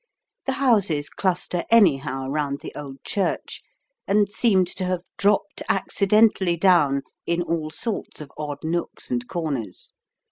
[0.47, 3.61] The houses cluster "anyhow" round the old church,
[4.07, 9.93] and seem to have dropped accidentally down in all sorts of odd nooks and corners.